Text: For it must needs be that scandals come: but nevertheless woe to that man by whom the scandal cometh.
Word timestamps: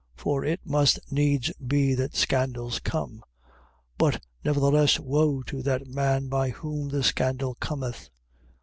For 0.15 0.43
it 0.43 0.61
must 0.65 0.97
needs 1.11 1.51
be 1.63 1.93
that 1.93 2.15
scandals 2.15 2.79
come: 2.79 3.21
but 3.99 4.19
nevertheless 4.43 4.99
woe 4.99 5.43
to 5.43 5.61
that 5.61 5.85
man 5.85 6.27
by 6.27 6.49
whom 6.49 6.89
the 6.89 7.03
scandal 7.03 7.53
cometh. 7.59 8.09